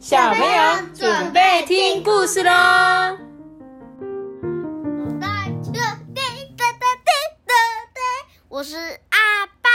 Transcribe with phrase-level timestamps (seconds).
[0.00, 2.50] 小朋友准备听故事喽！
[8.48, 9.68] 我是阿爸，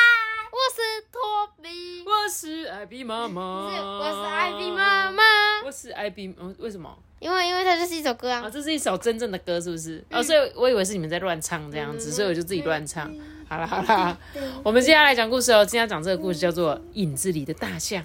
[0.50, 1.22] 我是托
[1.62, 5.22] 比，我是艾比妈妈，我是艾比妈妈，
[5.64, 6.34] 我是艾比。
[6.40, 6.98] 嗯，为什么？
[7.20, 8.42] 因为因为它就是一首歌啊！
[8.42, 10.04] 啊，这是一首真正的歌，是不是？
[10.10, 13.14] 哦，所以我以为是你们在乱唱这样子，所以我就自己乱唱。
[13.48, 14.18] 好了好了，
[14.64, 15.64] 我们接下来讲故事哦。
[15.64, 18.02] 今天讲这个故事叫做《影子里的大象》。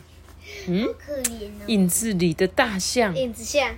[0.66, 1.64] 嗯，可怜哦。
[1.66, 3.70] 影子里的大象，影子象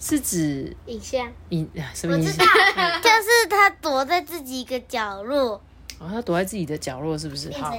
[0.00, 1.90] 是指影像影啊？
[1.94, 2.32] 什么意思？
[2.38, 5.62] 就是他躲在自己一个角落。
[5.98, 7.50] 哦，他躲在自己的角落，是不是？
[7.52, 7.72] 好，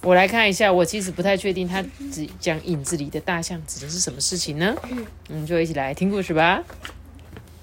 [0.00, 0.72] 我来看一下。
[0.72, 4.74] 我其实不太确定，他只讲影子里的大象指的是什么事情呢？
[4.90, 6.64] 嗯，我们就一起来听故事吧。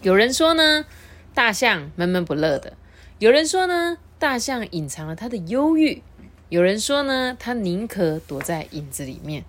[0.04, 0.86] 有人说呢，
[1.34, 2.74] 大象闷闷不乐的；
[3.18, 6.02] 有人说呢，大象隐藏了他的忧郁；
[6.50, 9.44] 有人说呢，他宁可躲在影子里面。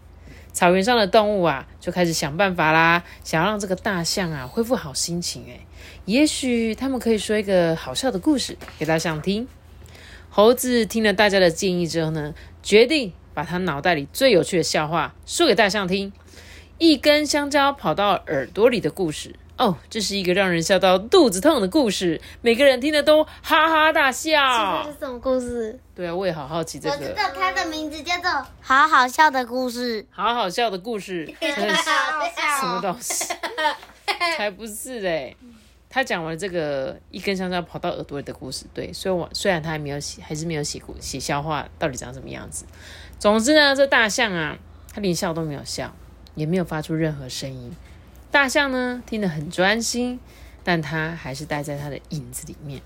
[0.58, 5.44] 草原上的动物啊，就开始想办法啦，想要让这个大象啊恢复好心情。
[5.44, 5.60] 诶，
[6.04, 9.46] 也许他们可以说一个好笑的故事给大象听。
[10.28, 16.12] 猴子听了大家的建议之后呢，决定把他脑袋里最有趣的笑话说给大象听。
[16.78, 24.84] 一根香蕉跑到耳朵里的故事哦，这是一个让人笑到肚子痛的故事，每个人听了都哈哈大笑。
[24.84, 25.78] 这是什么故事？
[25.96, 26.94] 对啊，我也好好奇这个。
[26.94, 30.00] 我知道它的名字叫做《好好笑的故事》。
[30.10, 33.34] 好好笑的故事，什么东西？
[34.36, 35.36] 才不是嘞！
[35.90, 42.64] 他讲完这个一根香蕉跑到耳朵里的故事，对，虽然我虽然他还没有写，还是没有写过写笑话，到底长什么样子？
[43.18, 44.56] 总之呢，这大象啊，
[44.94, 45.92] 他连笑都没有笑，
[46.36, 47.74] 也没有发出任何声音。
[48.30, 50.20] 大象呢，听得很专心，
[50.62, 52.80] 但它还是待在它的影子里面。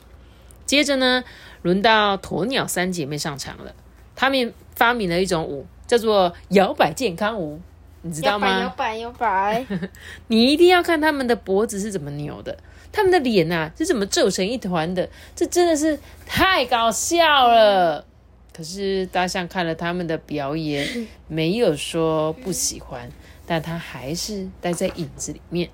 [0.65, 1.25] 接着呢，
[1.63, 3.75] 轮到鸵鸟三姐妹上场了，
[4.15, 7.61] 他们发明了一种舞，叫做摇摆健康舞，
[8.03, 8.61] 你知道吗？
[8.61, 9.67] 摇摆摇摆，
[10.29, 12.57] 你一定要看他们的脖子是怎么扭的。
[12.93, 15.09] 他们的脸呐是怎么皱成一团的？
[15.35, 18.07] 这真的是太搞笑了。
[18.53, 23.11] 可是大象看了他们的表演， 没有说不喜欢，
[23.47, 25.71] 但他还是待在影子里面。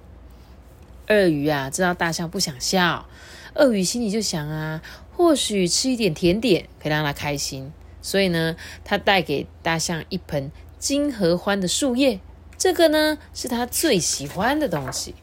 [1.08, 3.08] 鳄鱼啊，知道大象不想笑，
[3.54, 4.80] 鳄鱼心里就想啊，
[5.16, 7.72] 或许吃一点甜点可以让它开心。
[8.00, 12.20] 所以呢，他带给大象一盆金合欢的树叶，
[12.56, 15.14] 这个呢是他最喜欢的东西。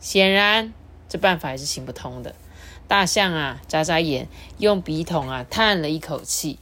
[0.00, 0.72] 显然。
[1.12, 2.34] 这办法还是行不通的。
[2.88, 6.58] 大象啊，眨眨眼，用笔筒啊叹了一口气，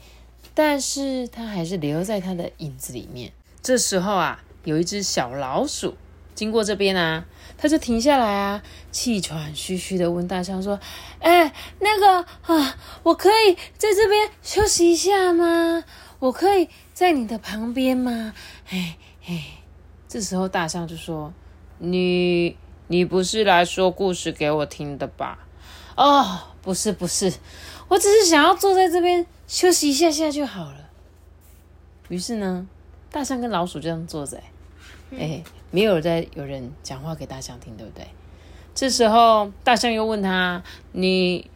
[0.54, 3.32] 但是它还是留在它的影子里面。
[3.62, 5.94] 这时候啊，有一只小老鼠
[6.34, 7.24] 经过这边啊，
[7.56, 10.80] 它就停下来啊，气喘吁吁的问大象说
[11.22, 15.84] ：“哎，那个啊，我可以在这边休息一下吗？
[16.18, 18.34] 我可以在你的旁边吗？”
[18.70, 18.96] 哎
[19.28, 19.44] 哎，
[20.08, 21.32] 这时候大象就说
[21.78, 22.56] ：“你。”
[22.90, 25.38] 你不是来说故事给我听的吧？
[25.96, 27.32] 哦，不是不是，
[27.86, 30.90] 我只是想要坐在这边休息一下下就好了。
[32.08, 32.66] 于是呢，
[33.12, 34.36] 大象跟老鼠这样坐着，
[35.16, 35.40] 哎，
[35.70, 38.08] 没有在有人讲话给大象听，对不对？
[38.74, 41.48] 这时候大象又问他：“你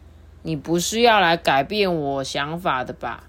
[0.43, 3.25] 你不是要来改变我想法的吧？”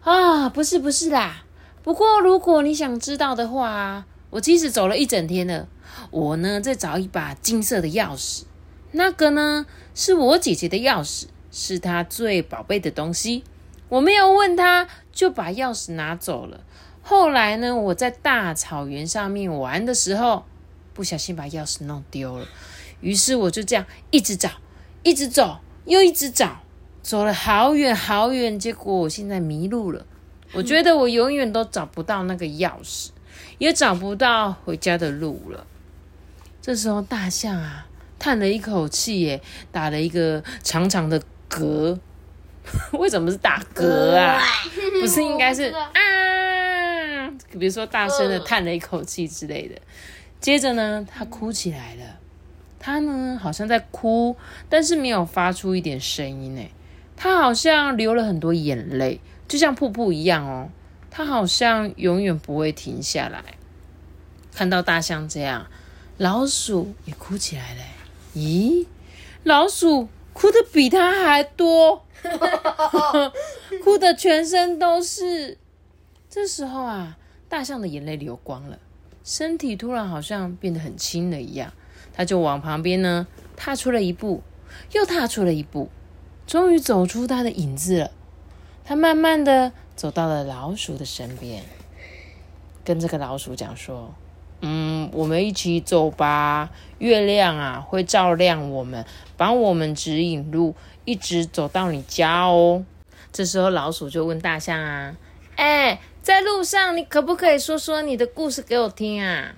[0.00, 1.44] 啊，不是不是啦。
[1.82, 5.68] 不过如果你想知道的话，我即使走了一整天了。
[6.10, 8.44] 我呢，在找一把金色的钥匙，
[8.92, 13.44] 那个呢是我姐姐的钥匙，是她最宝贝的东西。
[13.88, 16.60] 我没有问她，就把钥匙拿走了。
[17.02, 20.44] 后来呢，我在大草原上面玩的时候，
[20.94, 22.46] 不小心把钥匙弄丢了。
[23.00, 24.50] 于是我就这样一直找，
[25.02, 26.62] 一直走，又一直找，
[27.02, 30.06] 走了好远好远，结果我现在迷路了。
[30.54, 33.10] 我觉得我永远都找不到那个钥匙，
[33.58, 35.66] 也找不到回家的路了。
[36.64, 37.86] 这时候，大象啊
[38.18, 41.20] 叹了一口气，耶，打了一个长长的
[41.50, 41.98] 嗝。
[42.92, 44.40] 为什么是打嗝啊？
[44.98, 47.28] 不是应该是 啊？
[47.50, 49.78] 比如说，大声的叹了一口气之类的。
[50.40, 52.18] 接着呢，他哭起来了。
[52.78, 54.34] 他呢，好像在哭，
[54.70, 56.56] 但是没有发出一点声音。
[56.58, 56.70] 哎，
[57.14, 60.70] 他好像流了很多眼泪，就像瀑布一样哦。
[61.10, 63.42] 他好像永远不会停下来。
[64.54, 65.66] 看到大象这样。
[66.16, 67.80] 老鼠也哭起来了。
[68.34, 68.86] 咦，
[69.42, 72.04] 老鼠哭的比他还多，
[73.82, 75.58] 哭的全身都是。
[76.30, 77.18] 这时候啊，
[77.48, 78.78] 大象的眼泪流光了，
[79.24, 81.72] 身体突然好像变得很轻了一样。
[82.12, 83.26] 它就往旁边呢
[83.56, 84.42] 踏出了一步，
[84.92, 85.88] 又踏出了一步，
[86.46, 88.10] 终于走出它的影子了。
[88.84, 91.64] 它慢慢的走到了老鼠的身边，
[92.84, 94.14] 跟这个老鼠讲说。
[94.60, 99.04] 嗯，我们一起走吧，月亮啊会照亮我们，
[99.36, 100.74] 帮我们指引路，
[101.04, 102.84] 一直走到你家哦。
[103.32, 105.14] 这时候老鼠就问大象啊，
[105.56, 109.54] 哎，在路上你可不可以说说你的故事给我听啊？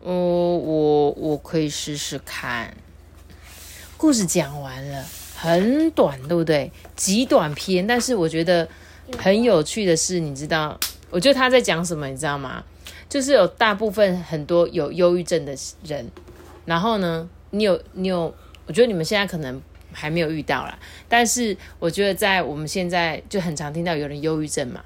[0.00, 2.74] 哦，我我可以试试看。
[3.96, 5.04] 故事讲完了，
[5.36, 6.72] 很短，对不对？
[6.96, 8.66] 极短篇，但是我觉得
[9.18, 10.78] 很有趣的是，你知道，
[11.10, 12.64] 我觉得他在讲什么，你知道吗？
[13.12, 15.54] 就是有大部分很多有忧郁症的
[15.84, 16.10] 人，
[16.64, 19.60] 然后呢，你有你有，我觉得你们现在可能
[19.92, 20.78] 还没有遇到啦，
[21.10, 24.82] 但是我觉得在我们现在就很常听到有人忧郁症嘛。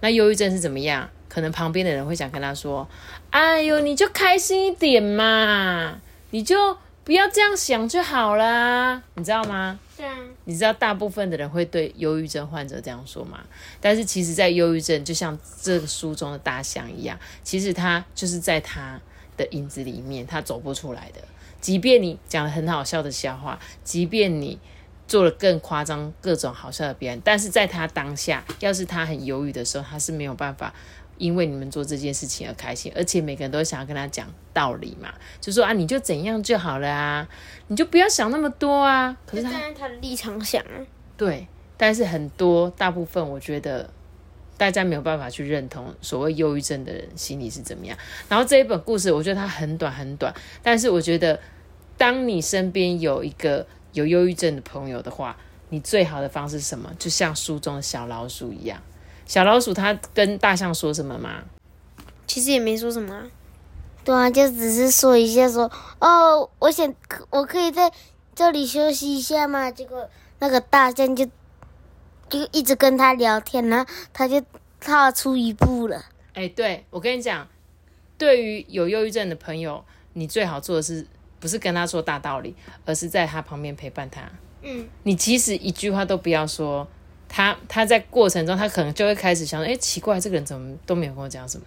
[0.00, 1.08] 那忧郁症是怎么样？
[1.26, 2.86] 可能旁边的人会想跟他说
[3.30, 5.98] ：“哎呦，你就开心一点嘛，
[6.32, 13.40] 你就不要这样想就好啦，你知道吗？”对啊，你知道大部分的人会对忧郁症患者这样说吗？
[13.80, 19.00] 但是其实，在忧郁症就像这个书中的大象一样，其实他就是在他
[19.36, 21.20] 的影子里面，他走不出来的。
[21.60, 24.58] 即便你讲了很好笑的笑话，即便你
[25.06, 30.72] 做了更夸张、各种好笑的表演，但是在他当下，要是他很忧郁的时候，他是没有办法
[31.20, 37.28] 因为你们做这件事情而开心，而且每个人都想要跟他讲道理嘛，就说啊，你就怎样就好了啊，
[37.68, 39.14] 你就不要想那么多啊。
[39.26, 40.80] 可是他站在他的立场想啊，
[41.18, 41.46] 对，
[41.76, 43.90] 但是很多大部分，我觉得
[44.56, 47.96] 大家没有办法去认同所谓忧郁症的人心里是怎么样。
[48.28, 51.38] 然后这一本故事，我觉得它很短很短，但是我觉得
[51.98, 55.36] 当你身边有一个有忧郁症的朋友的话，
[55.68, 56.90] 你最好的方式是什么？
[56.98, 58.80] 就像书中的小老鼠一样，
[59.30, 61.44] 小老鼠它跟大象说什么吗？
[62.26, 63.22] 其实也没说什么、啊。
[64.02, 66.92] 对啊，就只是说一下说，哦，我想
[67.30, 67.92] 我可以在
[68.34, 69.70] 这里休息一下吗？
[69.70, 70.10] 结果
[70.40, 71.24] 那个大象就
[72.28, 74.42] 就一直跟他聊天，然后他就
[74.80, 76.06] 踏出一步了。
[76.34, 77.46] 哎，对我跟你讲，
[78.18, 79.84] 对于有忧郁症的朋友，
[80.14, 81.06] 你最好做的是
[81.38, 84.22] 不是跟他说大道理，而是在他旁边陪伴他。
[84.62, 86.88] 嗯，你即使一句话都不要说，
[87.30, 91.64] 他他在过程中，他可能就会开始想，哎，奇怪，这个人怎么都没有跟我讲什么？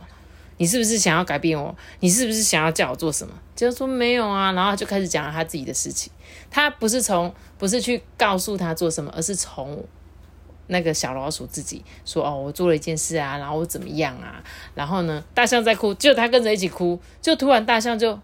[0.58, 1.76] 你是不是想要改变我？
[2.02, 3.34] 你是不是想要叫我做什么？
[3.56, 6.12] 就说没有啊，然后他就开始讲他自己的事情。
[6.52, 9.84] 他不是从不是去告诉他做什么，而是从
[10.68, 14.44] 那个小老鼠自己说哦，我做了一件事啊，然后我怎么样啊？
[14.76, 18.20] 然后呢，大象在哭，就他跟着一起哭，就突然大象就，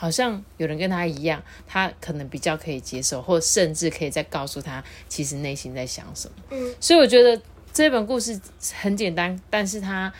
[0.00, 6.34] 好像有人跟他一样，他可能比较可以接受，或甚至可以再告诉他其实内心在想什么。
[6.52, 7.38] 嗯，所以我觉得
[7.70, 8.40] 这本故事
[8.80, 10.10] 很简单，但是他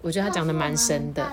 [0.00, 1.30] 我觉得他讲的蛮深的。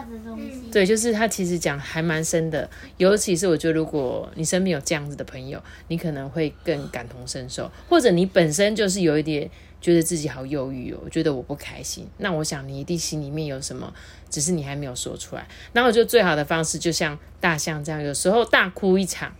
[0.73, 9.49] 对，就是他其实讲还蛮深的，尤其是我觉得，如果你身边有这样子的朋友，你可能会更感同身受，或者你本身就是有一点
[9.85, 13.93] 觉得自己好忧郁哦，我觉得我不开心，那我想你一定心里面有什么，
[14.31, 15.47] 只是你还没有说出来。
[15.73, 19.31] 那我觉得最好的方式，就像大象这样，有时候大哭一场，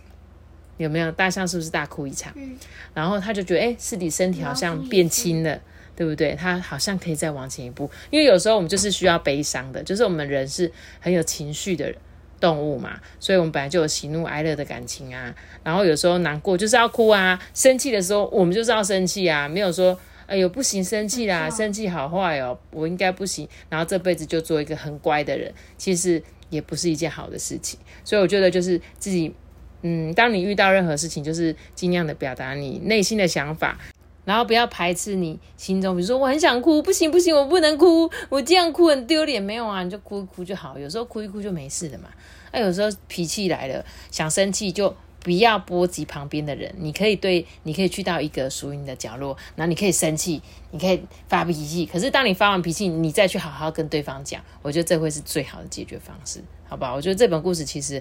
[0.76, 1.10] 有没有？
[1.10, 2.32] 大象是不是大哭一场？
[2.36, 2.56] 嗯
[2.94, 5.60] 然后他就觉得，哎、自己身体好像变轻了。
[5.96, 6.34] 对不对？
[6.34, 10.70] 他好像可以再往前一步，因为有时候我们就是需要悲伤的，就是我们人是
[11.00, 11.90] 很有情绪的
[12.38, 15.34] 动物嘛，所以我们本来就有喜怒哀乐的感情啊。
[15.64, 27.78] 然后有时候难过就是要哭啊，生气的时候我们就是要生气啊，没有说哎呦不行生气啦，生气好坏哦，我应该不行，然后这辈子就做一个很乖的人，其实也不是一件好的事情。
[28.04, 29.34] 所以我觉得就是自己，
[29.82, 33.78] 嗯，当你遇到任何事情，就是尽量的表达你内心的想法。
[34.24, 42.08] 然后不要排斥你心中，比如说我很想哭，不行不行，我不能哭，我这样哭很丢脸，没有啊，你就哭一哭就好，有时候哭一哭就没事的嘛。
[42.50, 44.92] 那、有时候脾气来了，想生气就
[45.26, 50.40] 不要波及旁边的人，你可以对，你可以去到一个属于你的角落，然后你可以生气，
[50.70, 56.94] 你可以发脾气，可是当你发完脾气，你再去好好跟对方讲，我觉得这会是最好的解决方式，好不好？
[56.94, 58.00] 我觉得这本故事其实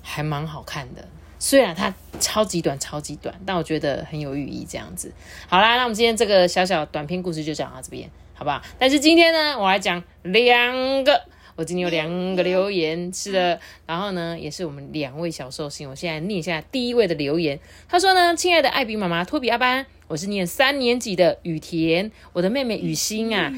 [0.00, 1.06] 还蛮好看的。
[1.38, 4.64] 虽然它超级短，超级短，但我觉得很有寓意。
[4.66, 5.12] 这样子，
[5.46, 8.62] 好啦，那我们今天这个小小短篇故事就讲到这边，好不好？
[8.78, 11.20] 但是今天呢，我来讲两个，
[11.56, 17.58] 我今天有两个留言，是的，然后呢，也是我们两位小寿星，我现在念一下第一位的留言，
[17.88, 23.52] 他说呢，亲爱的艾比妈妈、托比阿班，我是念三年级的雨田，我的妹妹雨欣啊。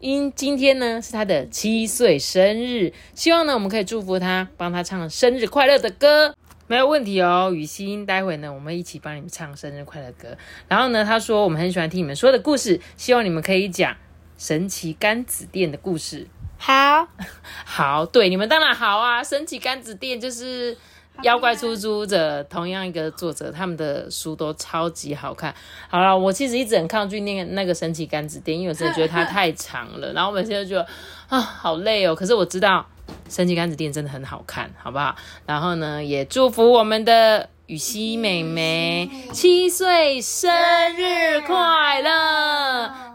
[0.00, 6.34] 因今天呢是她的七岁生日，希望呢我们可以祝福她，帮她唱生日快乐的歌。
[6.68, 10.36] 没有问题哦，雨欣，待会呢，我们一起帮你们唱生日快乐歌。
[10.68, 13.96] 然后呢，他说我们很喜欢听你们说的故事，希望你们可以讲
[14.38, 16.26] 神奇甘子店的故事。
[16.56, 17.06] 好，
[17.66, 20.76] 好，对，你们当然好啊，神奇甘子店就是
[21.22, 25.54] 妖怪出租者同样一个作者，他们的书都超级好看。
[25.88, 30.86] 好了，我其实一直很抗拒那个那个神奇甘子店，因为我真的觉得它太长了，然后我每次都觉得
[31.28, 32.14] 啊好累哦。
[32.14, 32.86] 可是我知道
[33.28, 35.14] 神奇甘子店真的很好看，好不好？
[35.46, 40.50] 然后呢，也祝福我们的雨熙妹妹七岁生
[40.96, 42.10] 日快乐。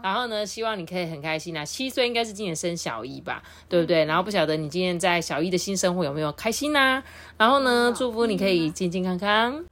[0.00, 1.64] 然后呢，希望你可以很开心啊！
[1.64, 4.04] 七岁应该是今年升小一吧，对不对？
[4.04, 7.02] 然后不晓得你今天在小一的新生活有没有开心呐、
[7.36, 9.64] 然后呢，祝福你可以健健康康。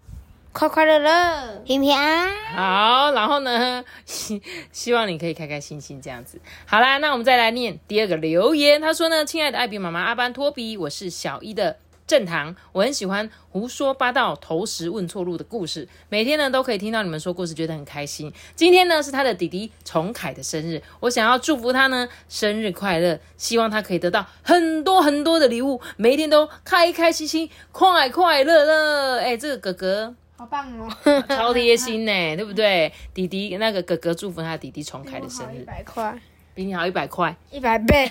[0.53, 2.57] 快快乐乐，平平安安。
[2.57, 6.41] 好，然后呢，希 希望你可以开开心心这样子。
[6.67, 8.81] 好啦，那我们再来念第二个留言。
[8.81, 11.77] 他说呢，亲爱的艾比妈妈阿班托比，我是小一的
[12.13, 18.31] 正堂，我很喜欢胡说八道、投石问错路的故事，每天呢都可以听到你们说故事，觉得很开心。
[18.55, 29.19] 今天呢是他的弟弟崇凯的生日，我想要祝福他呢生日快乐，希望他可以得到很多很多的礼物，每一天都开开心心、快快乐乐。
[29.21, 30.15] 哎，这个哥哥。
[30.37, 30.89] 好棒哦！
[31.35, 32.93] 超贴心呢，对不对？
[33.15, 36.21] 弟弟那个哥哥祝福他弟弟重凯的生一日，百块，
[36.55, 38.11] 比你好一百块， 一百倍，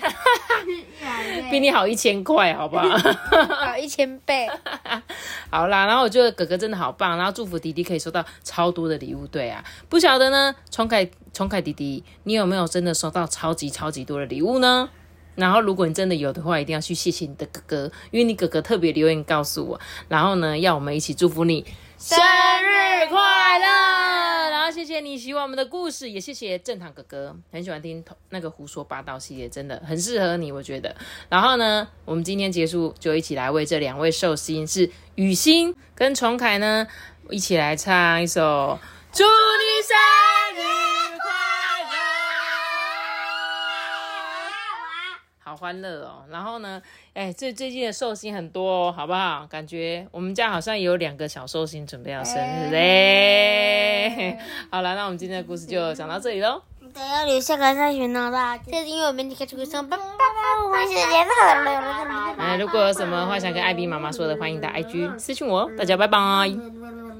[1.50, 2.88] 比你好一千块，好不好？
[3.66, 4.48] 好一千倍。
[5.50, 9.26] 好啦，然后我觉得哥哥真的好棒，然后祝福弟弟可以收到超多的礼物。
[9.26, 14.88] 对啊，不晓得呢，重凯重凯弟弟，你有没有真的收到超级超级多的礼物呢？
[15.34, 21.64] 然后，如果你真的有的话，一定要去谢谢你的哥哥，因为你哥哥特别留言告诉我，然后呢，要我们一起祝福你
[21.98, 24.21] 生日快乐。
[24.84, 30.92] 谢谢你喜欢我们的故事，也谢谢正堂哥哥，很喜欢听那个胡说八道系列，真的很适合你，我觉得。
[31.28, 36.84] 然后呢，我们今天结束就一起来为这两位寿星是雨欣跟崇凯呢，
[37.30, 38.76] 一起来唱一首
[39.16, 39.28] 《祝你
[39.86, 39.94] 生
[40.56, 41.11] 日
[45.52, 46.24] 好欢乐哦！
[46.30, 46.80] 然后呢，
[47.12, 49.46] 哎，最最近的寿星很多哦，好不好？
[49.50, 54.38] 感觉我们家好像有两个小寿星准备要生日嘞。
[54.72, 56.62] 好了，那我们今天的故事就讲到这里喽。
[56.94, 62.34] 等要留下个三旬闹大，这是因为我们离开这个上班，爸我们时间很了。
[62.38, 65.70] 哎，如果有什么话想跟艾比妈妈说的，欢迎到 IG 私信我哦。
[65.76, 66.18] 大家拜拜。
[66.18, 66.56] 拜
[66.90, 67.01] 拜。